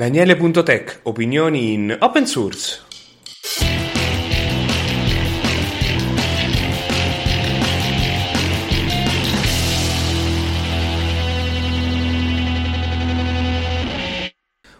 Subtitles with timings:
[0.00, 2.80] Daniele.tech, opinioni in open source.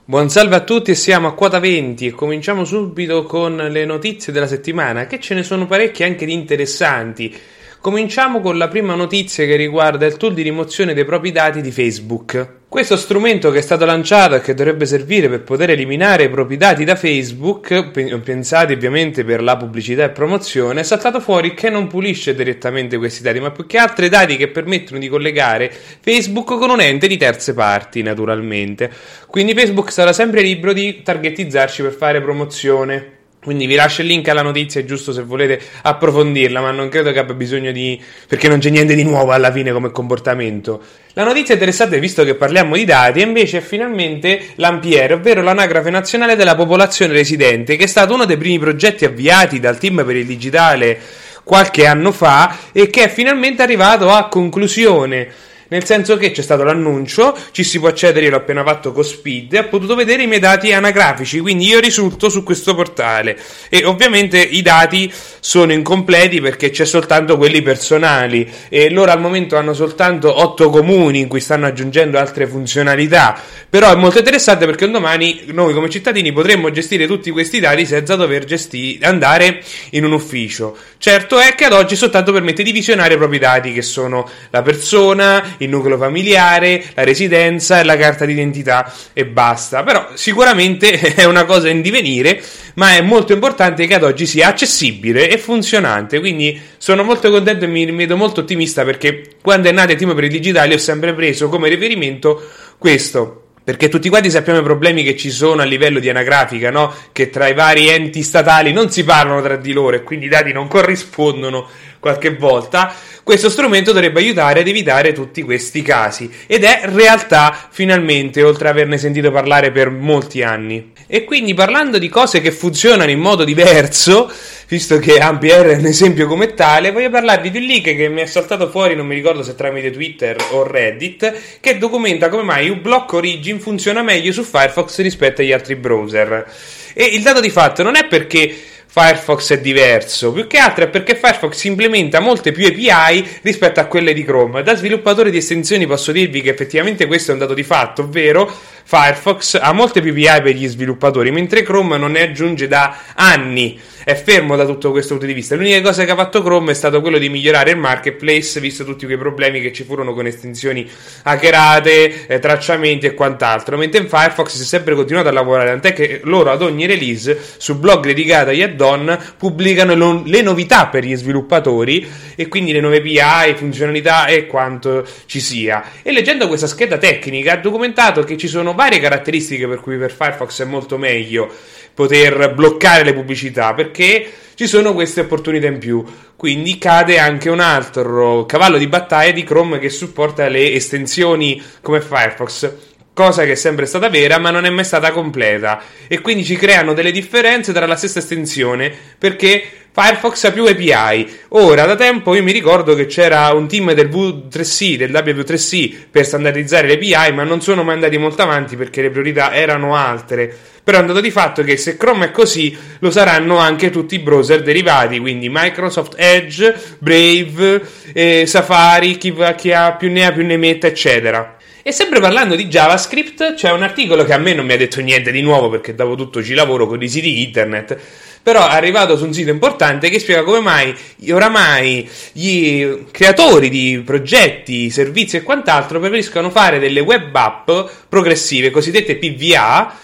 [0.07, 4.47] Buon salve a tutti siamo a quota 20 e cominciamo subito con le notizie della
[4.47, 7.39] settimana, che ce ne sono parecchie anche di interessanti.
[7.83, 11.71] Cominciamo con la prima notizia che riguarda il tool di rimozione dei propri dati di
[11.71, 12.59] Facebook.
[12.69, 16.59] Questo strumento che è stato lanciato e che dovrebbe servire per poter eliminare i propri
[16.59, 17.89] dati da Facebook,
[18.21, 23.23] pensati ovviamente per la pubblicità e promozione, è saltato fuori che non pulisce direttamente questi
[23.23, 27.07] dati, ma più che altro i dati che permettono di collegare Facebook con un ente
[27.07, 28.93] di terze parti, naturalmente.
[29.27, 33.20] Quindi Facebook sarà sempre libero di targetizzarci per fare promozione.
[33.43, 37.11] Quindi vi lascio il link alla notizia, è giusto se volete approfondirla, ma non credo
[37.11, 37.99] che abbia bisogno di.
[38.29, 40.83] perché non c'è niente di nuovo alla fine come comportamento.
[41.15, 46.37] La notizia interessante, visto che parliamo di dati, invece è finalmente l'Ampiere, ovvero l'anagrafe nazionale
[46.37, 50.27] della popolazione residente, che è stato uno dei primi progetti avviati dal team per il
[50.27, 51.01] digitale
[51.43, 55.29] qualche anno fa e che è finalmente arrivato a conclusione
[55.71, 59.05] nel senso che c'è stato l'annuncio, ci si può accedere, io l'ho appena fatto con
[59.05, 63.39] Speed, e ho potuto vedere i miei dati anagrafici, quindi io risulto su questo portale.
[63.69, 68.49] E ovviamente i dati sono incompleti perché c'è soltanto quelli personali.
[68.69, 73.93] E loro al momento hanno soltanto 8 comuni in cui stanno aggiungendo altre funzionalità, però
[73.93, 78.17] è molto interessante perché un domani noi come cittadini potremmo gestire tutti questi dati senza
[78.17, 80.77] dover gestire, andare in un ufficio.
[80.99, 84.63] Certo è che ad oggi soltanto permette di visionare i propri dati che sono la
[84.63, 89.83] persona, il nucleo familiare, la residenza e la carta d'identità e basta.
[89.83, 92.43] Però sicuramente è una cosa in divenire,
[92.75, 96.21] ma è molto importante che ad oggi sia accessibile e funzionante.
[96.21, 100.15] Quindi sono molto contento e mi vedo molto ottimista perché quando è nato il team
[100.15, 102.43] per il digitale ho sempre preso come riferimento
[102.79, 106.93] questo perché tutti quanti sappiamo i problemi che ci sono a livello di anagrafica, no?
[107.13, 110.29] Che tra i vari enti statali non si parlano tra di loro e quindi i
[110.29, 111.69] dati non corrispondono
[112.01, 112.93] qualche volta.
[113.23, 118.75] Questo strumento dovrebbe aiutare ad evitare tutti questi casi ed è realtà finalmente, oltre ad
[118.75, 120.93] averne sentito parlare per molti anni.
[121.07, 124.31] E quindi parlando di cose che funzionano in modo diverso,
[124.69, 128.23] visto che Ampere è un esempio come tale, voglio parlarvi di un link che mi
[128.23, 132.69] è saltato fuori, non mi ricordo se tramite Twitter o Reddit, che documenta come mai
[132.69, 136.47] uBlock Origin funziona meglio su Firefox rispetto agli altri browser.
[136.95, 140.89] E il dato di fatto non è perché Firefox è diverso, più che altro è
[140.89, 144.65] perché Firefox implementa molte più API rispetto a quelle di Chrome.
[144.65, 148.53] Da sviluppatore di estensioni posso dirvi che effettivamente questo è un dato di fatto, ovvero
[148.91, 153.79] Firefox ha molte più API per gli sviluppatori, mentre Chrome non ne aggiunge da anni
[154.05, 155.55] è fermo da tutto questo punto di vista.
[155.55, 159.05] L'unica cosa che ha fatto Chrome è stato quello di migliorare il marketplace, visto tutti
[159.05, 160.89] quei problemi che ci furono con estensioni
[161.23, 163.77] hackerate, eh, tracciamenti e quant'altro.
[163.77, 167.39] Mentre in Firefox si è sempre continuato a lavorare, tant'è che loro ad ogni release
[167.59, 172.81] su blog dedicati agli add-on pubblicano lo- le novità per gli sviluppatori e quindi le
[172.81, 175.85] nuove API, funzionalità e quanto ci sia.
[176.03, 180.11] E leggendo questa scheda tecnica ha documentato che ci sono varie caratteristiche per cui per
[180.11, 181.53] Firefox è molto meglio
[181.93, 186.03] poter bloccare le pubblicità perché ci sono queste opportunità in più.
[186.35, 192.01] Quindi cade anche un altro cavallo di battaglia di Chrome che supporta le estensioni come
[192.01, 192.73] Firefox
[193.13, 196.57] cosa che è sempre stata vera ma non è mai stata completa e quindi ci
[196.57, 199.63] creano delle differenze tra la stessa estensione perché
[199.93, 201.29] Firefox ha più API.
[201.49, 206.25] Ora, da tempo io mi ricordo che c'era un team del V3C, del W3C per
[206.25, 210.57] standardizzare le API, ma non sono mai andati molto avanti perché le priorità erano altre.
[210.83, 214.15] Però è un dato di fatto che se Chrome è così, lo saranno anche tutti
[214.15, 220.33] i browser derivati, quindi Microsoft Edge, Brave, eh, Safari, chi, chi ha più ne ha
[220.33, 221.57] più ne metta, eccetera.
[221.83, 225.01] E sempre parlando di JavaScript, c'è un articolo che a me non mi ha detto
[225.01, 227.99] niente di nuovo perché dopo tutto ci lavoro con i siti internet
[228.43, 230.95] però è arrivato su un sito importante che spiega come mai
[231.31, 237.71] oramai gli creatori di progetti, servizi e quant'altro preferiscono fare delle web app
[238.09, 239.95] progressive, cosiddette PVA,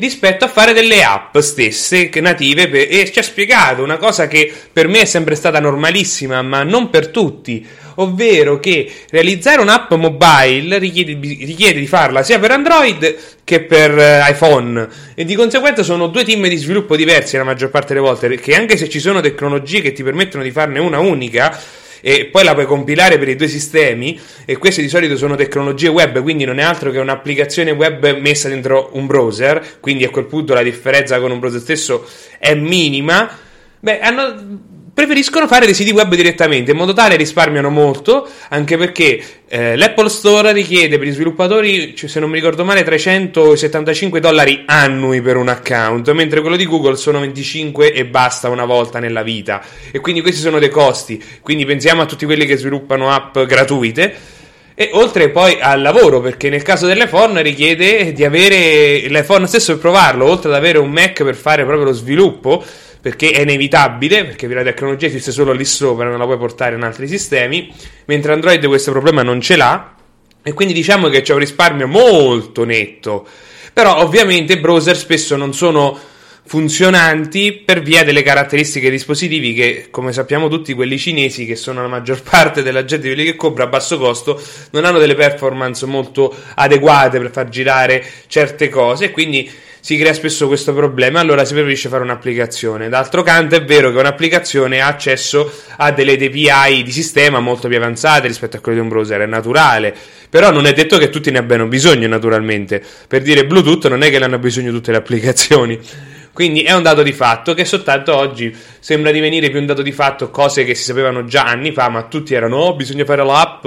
[0.00, 4.52] rispetto a fare delle app stesse native per, e ci ha spiegato una cosa che
[4.72, 7.64] per me è sempre stata normalissima ma non per tutti
[7.96, 14.30] ovvero che realizzare un'app mobile richiede, richiede, di farla sia per Android che per eh,
[14.30, 14.88] iPhone.
[15.14, 18.54] E di conseguenza sono due team di sviluppo diversi la maggior parte delle volte perché
[18.54, 21.58] anche se ci sono tecnologie che ti permettono di farne una unica
[22.00, 25.88] e poi la puoi compilare per i due sistemi e queste di solito sono tecnologie
[25.88, 30.26] web quindi non è altro che un'applicazione web messa dentro un browser quindi a quel
[30.26, 32.06] punto la differenza con un browser stesso
[32.38, 33.28] è minima.
[33.80, 39.22] Beh hanno preferiscono fare dei siti web direttamente in modo tale risparmiano molto anche perché
[39.48, 44.62] eh, l'Apple Store richiede per gli sviluppatori cioè, se non mi ricordo male 375 dollari
[44.66, 49.22] annui per un account mentre quello di Google sono 25 e basta una volta nella
[49.22, 49.62] vita.
[49.90, 51.22] E quindi questi sono dei costi.
[51.42, 54.38] Quindi pensiamo a tutti quelli che sviluppano app gratuite.
[54.74, 59.80] E oltre poi al lavoro, perché nel caso dell'iPhone richiede di avere l'iPhone stesso per
[59.80, 62.64] provarlo, oltre ad avere un Mac per fare proprio lo sviluppo,
[63.00, 66.82] perché è inevitabile, perché la tecnologia esiste solo lì sopra, non la puoi portare in
[66.82, 67.72] altri sistemi,
[68.06, 69.94] mentre Android questo problema non ce l'ha,
[70.42, 73.26] e quindi diciamo che c'è un risparmio molto netto.
[73.72, 75.98] Però ovviamente i browser spesso non sono
[76.50, 81.80] funzionanti per via delle caratteristiche dei dispositivi che, come sappiamo tutti, quelli cinesi, che sono
[81.80, 84.42] la maggior parte della gente quelli che compra a basso costo,
[84.72, 89.48] non hanno delle performance molto adeguate per far girare certe cose quindi
[89.80, 92.88] si crea spesso questo problema, allora si preferisce fare un'applicazione.
[92.88, 97.76] D'altro canto è vero che un'applicazione ha accesso a delle API di sistema molto più
[97.76, 99.94] avanzate rispetto a quelle di un browser, è naturale,
[100.28, 102.82] però non è detto che tutti ne abbiano bisogno naturalmente.
[103.08, 105.78] Per dire Bluetooth non è che ne hanno bisogno tutte le applicazioni.
[106.32, 109.92] Quindi è un dato di fatto che soltanto oggi sembra divenire più un dato di
[109.92, 113.66] fatto cose che si sapevano già anni fa, ma tutti erano oh, bisogna fare l'app,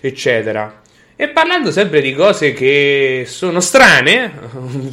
[0.00, 0.82] eccetera.
[1.18, 4.32] E parlando sempre di cose che sono strane,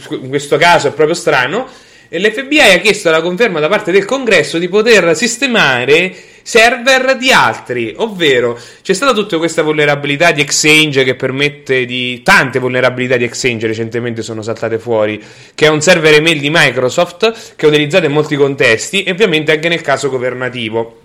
[0.09, 1.67] in questo caso è proprio strano,
[2.07, 7.93] l'FBI ha chiesto la conferma da parte del congresso di poter sistemare server di altri,
[7.97, 13.67] ovvero c'è stata tutta questa vulnerabilità di Exchange che permette di tante vulnerabilità di Exchange
[13.67, 15.21] recentemente sono saltate fuori,
[15.53, 19.51] che è un server email di Microsoft che è utilizzato in molti contesti e ovviamente
[19.51, 21.01] anche nel caso governativo.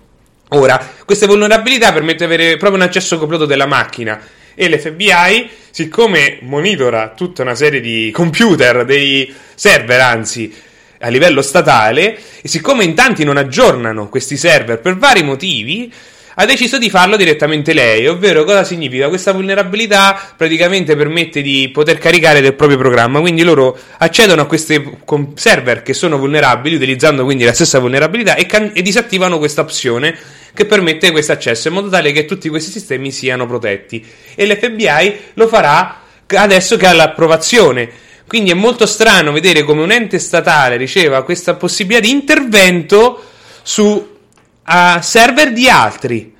[0.51, 6.39] Ora, queste vulnerabilità permettono di avere proprio un accesso completo della macchina e l'FBI, siccome
[6.41, 10.53] monitora tutta una serie di computer, dei server anzi,
[10.99, 15.89] a livello statale, e siccome in tanti non aggiornano questi server per vari motivi,
[16.35, 19.07] ha deciso di farlo direttamente lei, ovvero cosa significa?
[19.07, 24.97] Questa vulnerabilità praticamente permette di poter caricare del proprio programma, quindi loro accedono a questi
[25.35, 30.17] server che sono vulnerabili utilizzando quindi la stessa vulnerabilità e, can- e disattivano questa opzione
[30.53, 34.05] che permette questo accesso in modo tale che tutti questi sistemi siano protetti
[34.35, 37.89] e l'FBI lo farà adesso che ha l'approvazione.
[38.27, 43.23] Quindi è molto strano vedere come un ente statale riceva questa possibilità di intervento
[43.63, 46.35] su uh, server di altri.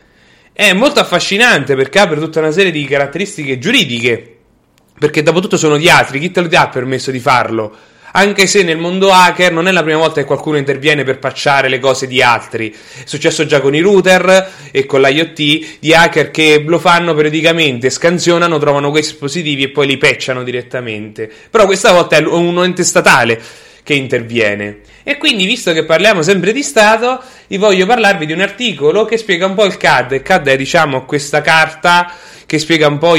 [0.54, 4.36] È molto affascinante perché apre tutta una serie di caratteristiche giuridiche.
[5.00, 7.76] Perché dopo tutto sono di altri, chi te lo dà permesso di farlo?
[8.12, 11.70] Anche se nel mondo hacker non è la prima volta che qualcuno interviene per pacciare
[11.70, 12.72] le cose di altri.
[12.72, 17.90] È successo già con i router e con l'IoT di hacker che lo fanno periodicamente,
[17.90, 21.30] scansionano, trovano questi dispositivi e poi li patchano direttamente.
[21.50, 23.42] Però questa volta è un ente statale
[23.84, 24.82] che interviene.
[25.04, 29.18] E quindi, visto che parliamo sempre di Stato, vi voglio parlarvi di un articolo che
[29.18, 30.12] spiega un po' il CAD.
[30.12, 32.14] Il CAD è, diciamo, questa carta
[32.50, 33.14] che spiega un po'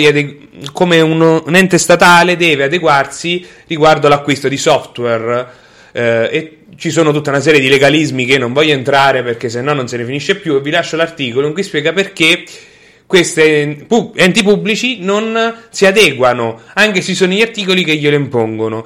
[0.72, 5.46] come uno, un ente statale deve adeguarsi riguardo all'acquisto di software.
[5.92, 9.60] Eh, e ci sono tutta una serie di legalismi che non voglio entrare perché se
[9.60, 10.56] no non se ne finisce più.
[10.56, 12.42] E vi lascio l'articolo in cui spiega perché
[13.06, 13.86] questi
[14.16, 18.84] enti pubblici non si adeguano, anche se sono gli articoli che glielo impongono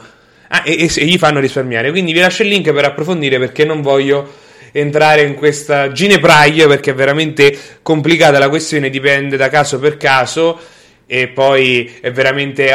[0.49, 1.91] ah, e, e, gli fanno risparmiare.
[1.91, 4.31] Quindi vi lascio il link per approfondire perché non voglio
[4.77, 10.59] entrare in questa ginepraia perché è veramente complicata la questione, dipende da caso per caso
[11.07, 12.71] e poi è veramente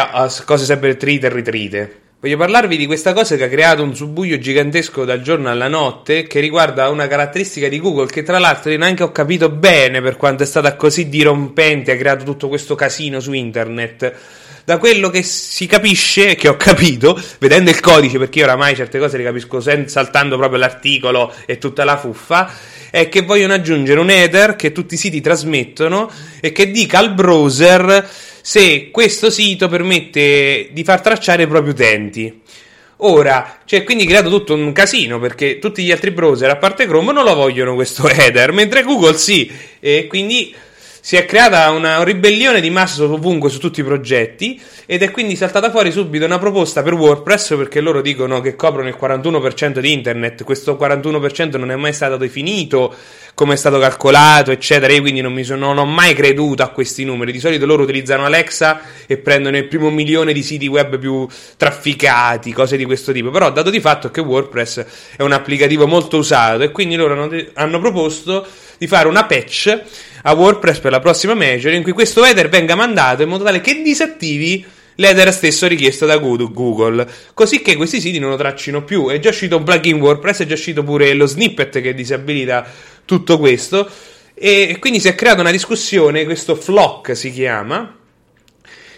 [0.46, 2.00] cose sempre trite e ritrite.
[2.22, 6.24] Voglio parlarvi di questa cosa che ha creato un subbuglio gigantesco dal giorno alla notte
[6.24, 10.44] che riguarda una caratteristica di Google che tra l'altro neanche ho capito bene per quanto
[10.44, 14.14] è stata così dirompente, ha creato tutto questo casino su internet
[14.70, 19.00] da quello che si capisce, che ho capito, vedendo il codice, perché io oramai certe
[19.00, 22.54] cose le capisco saltando proprio l'articolo e tutta la fuffa,
[22.92, 26.08] è che vogliono aggiungere un header che tutti i siti trasmettono
[26.40, 28.08] e che dica al browser
[28.42, 32.42] se questo sito permette di far tracciare i propri utenti.
[32.98, 37.12] Ora, c'è quindi creato tutto un casino perché tutti gli altri browser, a parte Chrome,
[37.12, 40.54] non lo vogliono questo header, mentre Google sì, e quindi
[41.02, 45.36] si è creata una ribellione di massa ovunque su tutti i progetti ed è quindi
[45.36, 49.92] saltata fuori subito una proposta per WordPress perché loro dicono che coprono il 41% di
[49.92, 52.94] internet, questo 41% non è mai stato definito
[53.40, 54.92] come è stato calcolato, eccetera.
[54.92, 57.32] Io quindi non, mi sono, non ho mai creduto a questi numeri.
[57.32, 61.26] Di solito loro utilizzano Alexa e prendono il primo milione di siti web più
[61.56, 63.30] trafficati, cose di questo tipo.
[63.30, 67.44] Però, dato di fatto che WordPress è un applicativo molto usato e quindi loro hanno,
[67.54, 68.46] hanno proposto
[68.78, 69.84] di fare una patch
[70.24, 73.62] a WordPress per la prossima major in cui questo header venga mandato in modo tale
[73.62, 79.10] che disattivi l'header stesso richiesto da Google, così che questi siti non lo traccino più.
[79.10, 82.66] È già uscito un plugin WordPress, è già uscito pure lo snippet che disabilita
[83.06, 83.90] tutto questo.
[84.34, 87.99] E quindi si è creata una discussione, questo flock si chiama,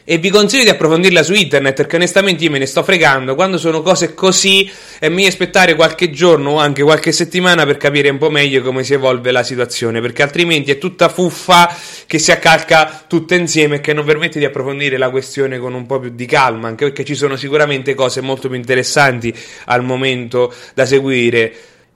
[0.03, 3.35] e vi consiglio di approfondirla su internet perché onestamente io me ne sto fregando.
[3.35, 8.09] Quando sono cose così e mi aspettare qualche giorno o anche qualche settimana per capire
[8.09, 11.75] un po' meglio come si evolve la situazione perché altrimenti è tutta fuffa
[12.07, 15.85] che si accalca tutta insieme e che non permette di approfondire la questione con un
[15.85, 19.33] po' più di calma anche perché ci sono sicuramente cose molto più interessanti
[19.65, 21.53] al momento da seguire.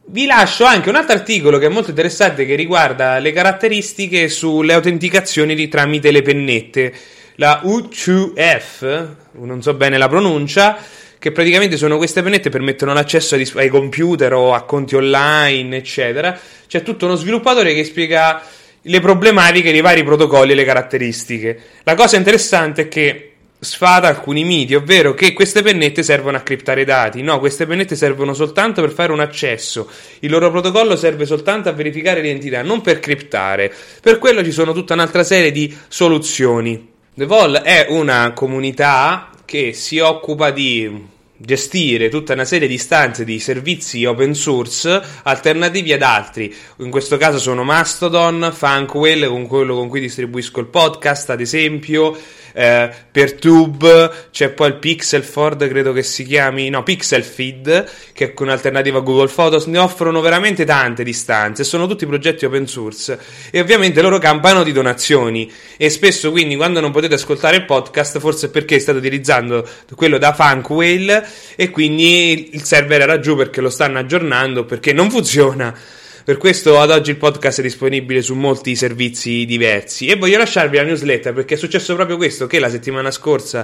[0.07, 4.73] Vi lascio anche un altro articolo che è molto interessante che riguarda le caratteristiche sulle
[4.73, 6.93] autenticazioni tramite le pennette
[7.35, 9.07] la U2F,
[9.39, 10.77] non so bene la pronuncia,
[11.17, 16.37] che praticamente sono queste pennette che permettono l'accesso ai, computer o a conti online, eccetera.
[16.67, 18.41] C'è tutto uno sviluppatore che spiega
[18.87, 21.59] le problematiche dei vari protocolli e le caratteristiche.
[21.83, 26.85] La cosa interessante è che sfada alcuni miti, ovvero che queste pennette servono a criptare
[26.85, 27.23] dati.
[27.23, 29.89] No, queste pennette servono soltanto per fare un accesso.
[30.19, 33.73] Il loro protocollo serve soltanto a verificare l'identità, non per criptare.
[33.99, 36.93] Per quello ci sono tutta un'altra serie di soluzioni.
[37.17, 41.07] The Vol è una comunità che si occupa di
[41.37, 46.53] gestire tutta una serie di istanze di servizi open source alternativi ad altri.
[46.79, 52.17] In questo caso sono Mastodon, Funkwell, con quello con cui distribuisco il podcast, ad esempio,
[52.57, 57.89] eh, per Tube c'è poi il Pixel Ford, credo che si chiami, no, Pixel Feed,
[58.13, 62.65] che è un'alternativa a Google Photos, ne offrono veramente tante distanze, sono tutti progetti open
[62.65, 63.19] source.
[63.51, 65.51] E ovviamente loro campano di donazioni.
[65.75, 70.33] E spesso quindi quando non potete ascoltare il podcast forse perché state utilizzando quello da
[70.33, 71.23] Funkwell
[71.57, 75.77] e quindi il server era giù perché lo stanno aggiornando perché non funziona
[76.25, 80.07] per questo ad oggi il podcast è disponibile su molti servizi diversi.
[80.07, 83.63] E voglio lasciarvi la newsletter perché è successo proprio questo che la settimana scorsa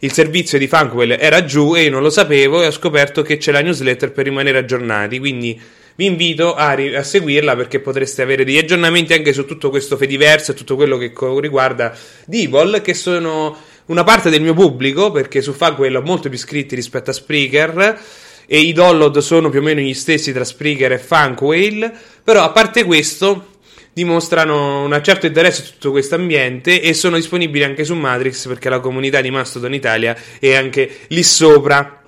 [0.00, 3.38] il servizio di Funkwell era giù e io non lo sapevo e ho scoperto che
[3.38, 5.58] c'è la newsletter per rimanere aggiornati, quindi
[5.94, 9.96] vi invito a, ri- a, seguirla perché potreste avere degli aggiornamenti anche su tutto questo
[9.96, 11.96] Fediverse e tutto quello che co- riguarda
[12.26, 13.56] Divol, che sono
[13.86, 17.98] una parte del mio pubblico perché su Funkwell ho molto più iscritti rispetto a Spreaker
[18.46, 22.50] e i download sono più o meno gli stessi tra Spreaker e Funkwhale, però a
[22.50, 23.52] parte questo
[23.92, 28.68] dimostrano un certo interesse su tutto questo ambiente e sono disponibili anche su Matrix perché
[28.68, 32.02] la comunità di Mastodon Italia è anche lì sopra.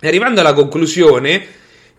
[0.00, 1.44] Arrivando alla conclusione,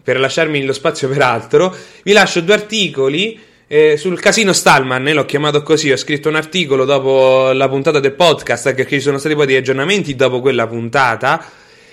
[0.04, 5.14] per lasciarmi lo spazio per altro, vi lascio due articoli eh, sul casino Stallman, eh,
[5.14, 9.20] l'ho chiamato così, ho scritto un articolo dopo la puntata del podcast perché ci sono
[9.20, 11.46] stati poi degli aggiornamenti dopo quella puntata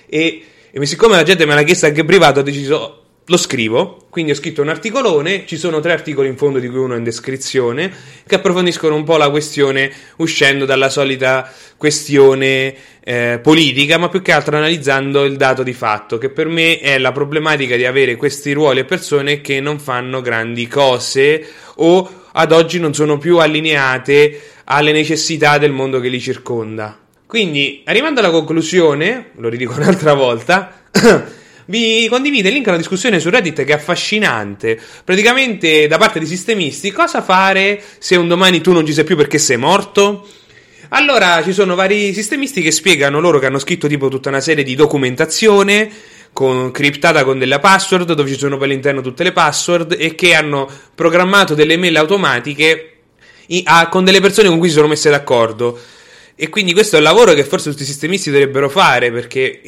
[0.09, 0.43] e
[0.83, 4.35] e siccome la gente me l'ha chiesto anche privato, ho deciso lo scrivo, quindi ho
[4.35, 7.91] scritto un articolone, ci sono tre articoli in fondo di cui uno è in descrizione,
[8.25, 14.33] che approfondiscono un po' la questione uscendo dalla solita questione eh, politica, ma più che
[14.33, 18.53] altro analizzando il dato di fatto, che per me è la problematica di avere questi
[18.53, 21.45] ruoli e persone che non fanno grandi cose
[21.77, 27.06] o ad oggi non sono più allineate alle necessità del mondo che li circonda.
[27.27, 30.85] Quindi, arrivando alla conclusione, lo ridico un'altra volta,
[31.67, 34.81] vi condivido il link a una discussione su Reddit che è affascinante.
[35.05, 39.17] Praticamente, da parte di sistemisti, cosa fare se un domani tu non ci sei più
[39.17, 40.27] perché sei morto?
[40.91, 44.63] Allora, ci sono vari sistemisti che spiegano loro che hanno scritto tipo tutta una serie
[44.63, 45.91] di documentazione
[46.33, 50.35] con, criptata con delle password, dove ci sono poi all'interno tutte le password e che
[50.35, 52.93] hanno programmato delle mail automatiche
[53.65, 55.77] a, con delle persone con cui si sono messe d'accordo.
[56.39, 59.63] E quindi questo è un lavoro che forse tutti i sistemisti dovrebbero fare perché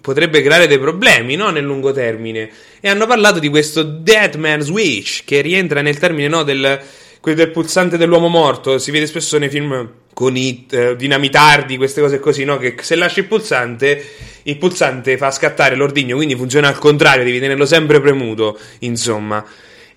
[0.00, 1.50] potrebbe creare dei problemi no?
[1.50, 2.48] nel lungo termine.
[2.80, 6.80] E hanno parlato di questo Dead Man Switch che rientra nel termine no, del,
[7.20, 8.78] del pulsante dell'uomo morto.
[8.78, 12.56] Si vede spesso nei film con i eh, dinamitardi, queste cose così, no?
[12.56, 14.02] Che se lasci il pulsante,
[14.44, 19.44] il pulsante fa scattare l'ordigno, quindi funziona al contrario, devi tenerlo sempre premuto, insomma.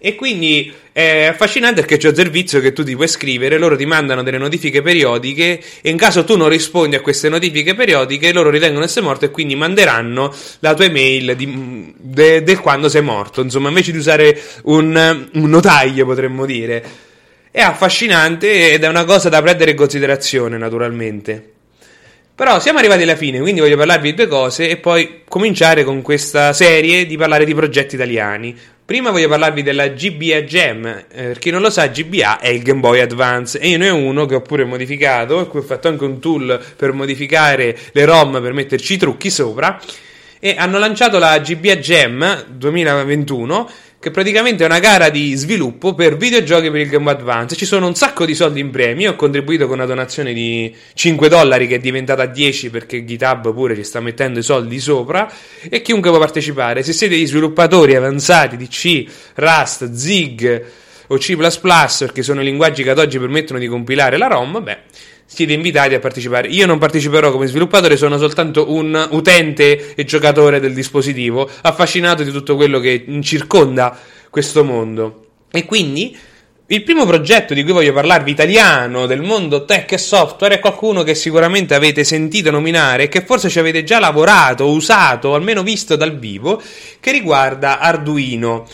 [0.02, 3.86] E quindi è affascinante perché c'è un servizio che tu ti puoi scrivere, loro ti
[3.86, 8.50] mandano delle notifiche periodiche e in caso tu non rispondi a queste notifiche periodiche, loro
[8.50, 13.42] ritengono essere morto e quindi manderanno la tua email di, de, del quando sei morto.
[13.42, 16.82] Insomma, invece di usare un, un notaio, potremmo dire.
[17.52, 21.56] È affascinante ed è una cosa da prendere in considerazione, naturalmente.
[22.36, 26.02] Però siamo arrivati alla fine, quindi voglio parlarvi di due cose e poi cominciare con
[26.02, 28.58] questa serie di parlare di progetti italiani.
[28.90, 30.88] Prima voglio parlarvi della GBA Gem.
[30.88, 33.92] Eh, per chi non lo sa, GBA è il Game Boy Advance e io ne
[33.92, 38.06] ho uno che ho pure modificato, qui ho fatto anche un tool per modificare le
[38.06, 39.80] ROM per metterci i trucchi sopra.
[40.40, 43.70] E hanno lanciato la GBA Gem 2021
[44.00, 47.58] che praticamente è una gara di sviluppo per videogiochi per il Game Advance.
[47.58, 49.04] Ci sono un sacco di soldi in premi.
[49.04, 53.54] Io ho contribuito con una donazione di 5 dollari che è diventata 10 perché GitHub
[53.54, 55.30] pure ci sta mettendo i soldi sopra.
[55.68, 56.82] E chiunque può partecipare.
[56.82, 60.66] Se siete gli sviluppatori avanzati di C, Rust, Zig
[61.08, 64.78] o C, perché sono i linguaggi che ad oggi permettono di compilare la ROM, beh
[65.32, 66.48] siete invitati a partecipare.
[66.48, 72.32] Io non parteciperò come sviluppatore, sono soltanto un utente e giocatore del dispositivo, affascinato di
[72.32, 73.96] tutto quello che circonda
[74.32, 75.28] questo mondo.
[75.52, 76.18] E quindi
[76.66, 81.04] il primo progetto di cui voglio parlarvi italiano del mondo tech e software è qualcuno
[81.04, 85.62] che sicuramente avete sentito nominare e che forse ci avete già lavorato, usato o almeno
[85.62, 86.62] visto dal vivo,
[87.00, 88.68] che riguarda Arduino.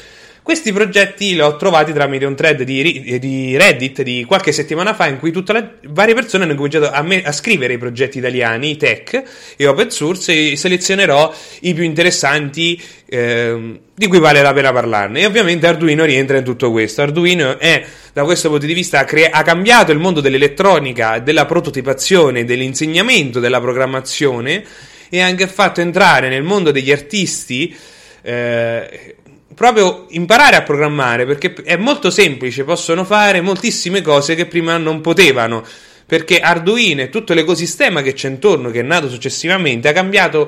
[0.45, 5.07] Questi progetti li ho trovati tramite un thread di, di Reddit di qualche settimana fa
[5.07, 8.77] in cui tutte le varie persone hanno cominciato a, me, a scrivere i progetti italiani,
[8.77, 9.23] tech
[9.57, 15.21] e open source e selezionerò i più interessanti eh, di cui vale la pena parlarne.
[15.21, 17.01] E ovviamente Arduino rientra in tutto questo.
[17.01, 17.83] Arduino è,
[18.13, 23.39] da questo punto di vista, ha, cre- ha cambiato il mondo dell'elettronica, della prototipazione, dell'insegnamento,
[23.39, 24.63] della programmazione
[25.09, 27.75] e ha anche fatto entrare nel mondo degli artisti
[28.21, 29.15] eh,
[29.55, 35.01] proprio imparare a programmare perché è molto semplice, possono fare moltissime cose che prima non
[35.01, 35.63] potevano.
[36.05, 40.47] Perché Arduino e tutto l'ecosistema che c'è intorno, che è nato successivamente, ha cambiato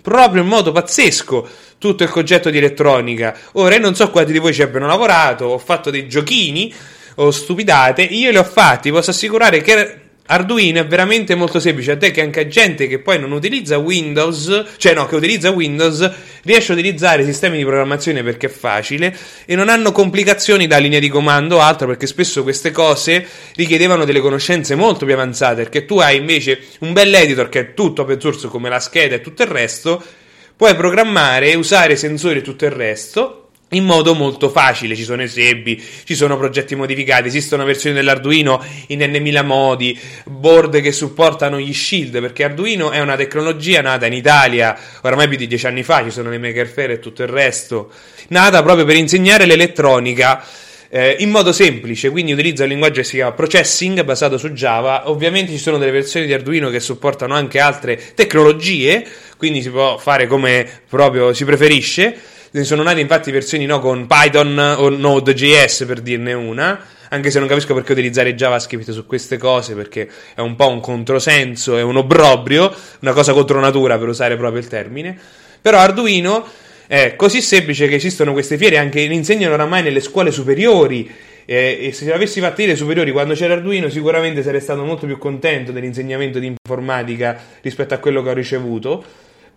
[0.00, 3.36] proprio in modo pazzesco tutto il concetto di elettronica.
[3.52, 6.72] Ora, io non so quanti di voi ci abbiano lavorato, ho fatto dei giochini
[7.16, 11.96] o stupidate, io li ho fatti, posso assicurare che Arduino è veramente molto semplice, a
[11.96, 16.10] te che anche gente che poi non utilizza Windows, cioè no, che utilizza Windows,
[16.42, 19.16] riesce a utilizzare sistemi di programmazione perché è facile
[19.46, 24.04] e non hanno complicazioni da linea di comando o altro perché spesso queste cose richiedevano
[24.04, 28.02] delle conoscenze molto più avanzate perché tu hai invece un bel editor che è tutto
[28.02, 30.02] open source come la scheda e tutto il resto,
[30.54, 34.94] puoi programmare, usare sensori e tutto il resto in modo molto facile.
[34.94, 40.92] Ci sono esempi, ci sono progetti modificati, esistono versioni dell'Arduino in n modi, board che
[40.92, 45.66] supportano gli shield, perché Arduino è una tecnologia nata in Italia oramai più di dieci
[45.66, 47.90] anni fa, ci sono le Maker Faire e tutto il resto,
[48.28, 50.44] nata proprio per insegnare l'elettronica.
[50.90, 55.10] Eh, in modo semplice, quindi utilizza un linguaggio che si chiama Processing basato su Java.
[55.10, 59.06] Ovviamente ci sono delle versioni di Arduino che supportano anche altre tecnologie,
[59.36, 62.16] quindi si può fare come proprio si preferisce
[62.62, 66.80] sono nate infatti versioni no, con Python o Node.js per dirne una,
[67.10, 70.80] anche se non capisco perché utilizzare JavaScript su queste cose, perché è un po' un
[70.80, 75.18] controsenso, è un obbrobrio, una cosa contro natura per usare proprio il termine.
[75.60, 76.46] Però Arduino
[76.86, 81.10] è così semplice che esistono queste fiere, anche ne insegnano oramai nelle scuole superiori.
[81.44, 85.16] Eh, e se avessi fatto le superiori quando c'era Arduino, sicuramente sarei stato molto più
[85.16, 89.04] contento dell'insegnamento di informatica rispetto a quello che ho ricevuto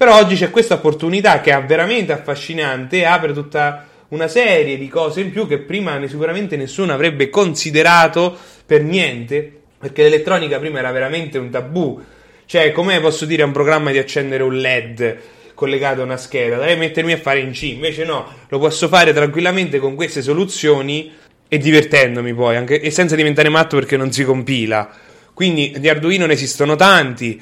[0.02, 4.88] però oggi c'è questa opportunità che è veramente affascinante e apre tutta una serie di
[4.88, 8.36] cose in più che prima sicuramente nessuno avrebbe considerato
[8.66, 12.02] per niente, perché l'elettronica prima era veramente un tabù.
[12.48, 15.18] Cioè, come posso dire a un programma di accendere un LED
[15.54, 16.58] collegato a una scheda?
[16.58, 17.62] Devi mettermi a fare in C.
[17.62, 21.14] Invece no, lo posso fare tranquillamente con queste soluzioni
[21.48, 24.90] e divertendomi poi, anche, e senza diventare matto perché non si compila.
[25.32, 27.40] Quindi di Arduino ne esistono tanti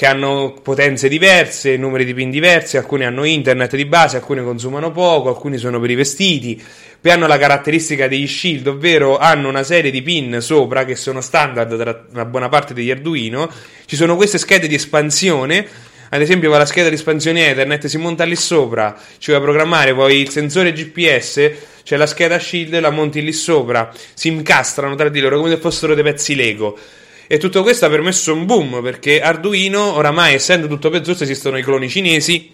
[0.00, 4.92] che hanno potenze diverse, numeri di pin diversi, alcuni hanno internet di base, alcuni consumano
[4.92, 6.58] poco, alcuni sono per i vestiti,
[6.98, 11.20] poi hanno la caratteristica degli shield, ovvero hanno una serie di pin sopra che sono
[11.20, 13.52] standard tra una buona parte degli Arduino,
[13.84, 15.66] ci sono queste schede di espansione,
[16.08, 20.18] ad esempio la scheda di espansione Ethernet si monta lì sopra, ci vuoi programmare, poi
[20.18, 21.50] il sensore GPS,
[21.84, 25.58] c'è la scheda shield, la monti lì sopra, si incastrano tra di loro come se
[25.58, 26.78] fossero dei pezzi Lego.
[27.32, 31.58] E tutto questo ha permesso un boom perché Arduino, oramai essendo tutto open source, esistono
[31.58, 32.52] i cloni cinesi,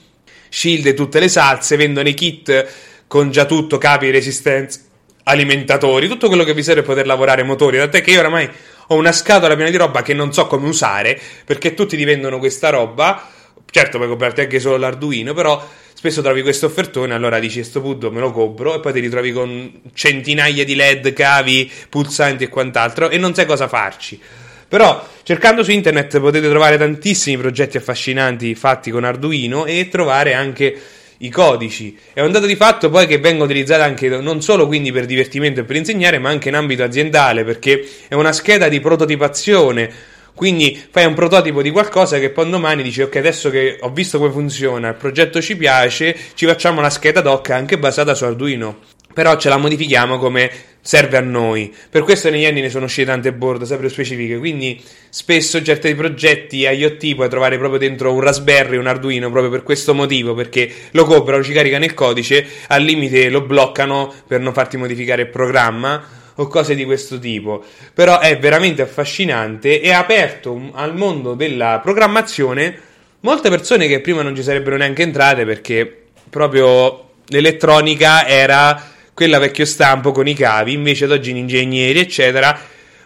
[0.50, 2.66] Shield e tutte le salse, vendono i kit
[3.06, 4.78] con già tutto, capi, resistenza,
[5.22, 7.78] alimentatori, tutto quello che vi serve per poter lavorare motori.
[7.78, 8.50] Tant'è che io oramai
[8.88, 12.38] ho una scatola piena di roba che non so come usare perché tutti ti vendono
[12.38, 13.30] questa roba.
[13.70, 18.10] Certo, puoi comprarti anche solo l'Arduino, però spesso trovi questo offertone, allora dici sto punto
[18.10, 23.08] me lo compro e poi ti ritrovi con centinaia di LED, cavi, pulsanti e quant'altro
[23.08, 24.20] e non sai cosa farci.
[24.68, 30.76] Però cercando su internet potete trovare tantissimi progetti affascinanti fatti con Arduino e trovare anche
[31.18, 31.96] i codici.
[32.12, 35.60] È un dato di fatto poi che vengono utilizzati anche non solo quindi per divertimento
[35.60, 40.14] e per insegnare, ma anche in ambito aziendale, perché è una scheda di prototipazione.
[40.34, 44.18] Quindi fai un prototipo di qualcosa che poi domani dici ok adesso che ho visto
[44.18, 48.80] come funziona, il progetto ci piace, ci facciamo una scheda doc anche basata su Arduino.
[49.16, 50.50] Però ce la modifichiamo come
[50.82, 51.74] serve a noi.
[51.88, 56.58] Per questo negli anni ne sono uscite tante board sempre specifiche, quindi spesso certi progetti
[56.58, 61.04] IoT puoi trovare proprio dentro un Raspberry, un Arduino, proprio per questo motivo, perché lo
[61.04, 66.04] comprano, ci caricano il codice, al limite lo bloccano per non farti modificare il programma
[66.34, 67.64] o cose di questo tipo.
[67.94, 72.80] Però è veramente affascinante e ha aperto al mondo della programmazione
[73.20, 79.64] molte persone che prima non ci sarebbero neanche entrate perché proprio l'elettronica era quella vecchio
[79.64, 82.60] stampo con i cavi, invece ad oggi gli ingegneri, eccetera,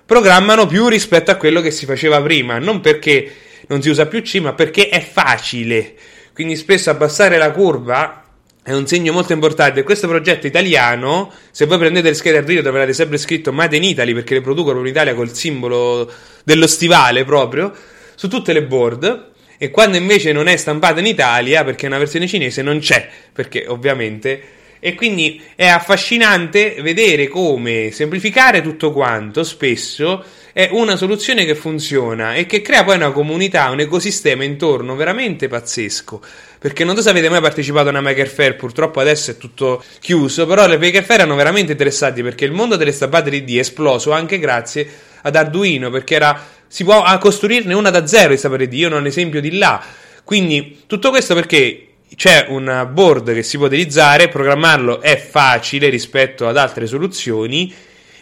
[0.04, 3.32] programmano più rispetto a quello che si faceva prima, non perché
[3.68, 5.94] non si usa più C, ma perché è facile.
[6.34, 8.24] Quindi spesso abbassare la curva
[8.60, 9.84] è un segno molto importante.
[9.84, 14.12] Questo progetto italiano, se voi prendete le schede Arduino troverete sempre scritto Made in Italy
[14.12, 16.10] perché le producono in Italia col simbolo
[16.42, 17.72] dello stivale proprio
[18.16, 19.28] su tutte le board.
[19.58, 23.08] E quando invece non è stampato in Italia, perché è una versione cinese, non c'è,
[23.32, 31.44] perché ovviamente e quindi è affascinante vedere come semplificare tutto quanto spesso è una soluzione
[31.44, 36.20] che funziona e che crea poi una comunità, un ecosistema intorno veramente pazzesco.
[36.58, 39.82] Perché non so se avete mai partecipato a una Maker Fair, purtroppo adesso è tutto
[40.00, 43.60] chiuso, però le Maker Fair erano veramente interessanti perché il mondo delle stampate 3D è
[43.60, 44.88] esploso anche grazie
[45.22, 48.98] ad Arduino, perché era, si può costruirne una da zero di stampate 3D, io non
[48.98, 49.82] ho un esempio di là.
[50.24, 56.48] Quindi tutto questo perché c'è un board che si può utilizzare, programmarlo è facile rispetto
[56.48, 57.72] ad altre soluzioni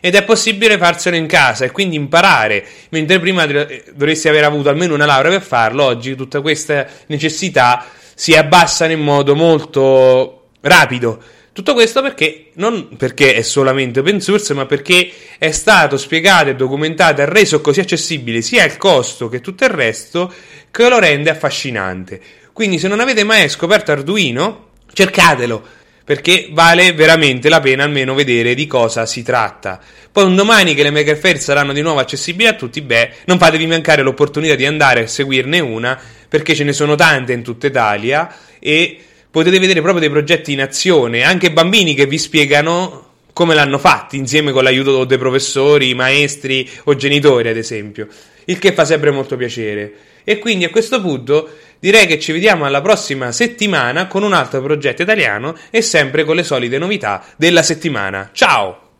[0.00, 4.94] ed è possibile farselo in casa e quindi imparare, mentre prima dovresti aver avuto almeno
[4.94, 11.20] una laurea per farlo, oggi tutta questa necessità si abbassano in modo molto rapido.
[11.52, 16.54] Tutto questo perché non perché è solamente open source, ma perché è stato spiegato e
[16.54, 20.32] documentato e reso così accessibile sia il costo che tutto il resto
[20.70, 22.20] che lo rende affascinante.
[22.58, 25.62] Quindi se non avete mai scoperto Arduino, cercatelo,
[26.02, 29.80] perché vale veramente la pena almeno vedere di cosa si tratta.
[30.10, 33.38] Poi un domani che le Maker Fair saranno di nuovo accessibili a tutti, beh, non
[33.38, 35.96] fatevi mancare l'opportunità di andare a seguirne una,
[36.28, 38.98] perché ce ne sono tante in tutta Italia e
[39.30, 44.16] potete vedere proprio dei progetti in azione, anche bambini che vi spiegano come l'hanno fatto,
[44.16, 48.08] insieme con l'aiuto dei professori, maestri o genitori, ad esempio,
[48.46, 49.92] il che fa sempre molto piacere.
[50.28, 54.60] E quindi a questo punto direi che ci vediamo alla prossima settimana con un altro
[54.60, 58.28] progetto italiano e sempre con le solite novità della settimana.
[58.34, 58.87] Ciao!